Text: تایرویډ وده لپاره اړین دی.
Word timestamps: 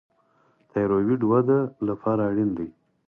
تایرویډ 0.71 1.21
وده 1.31 1.59
لپاره 1.87 2.21
اړین 2.29 2.49
دی. 2.57 2.69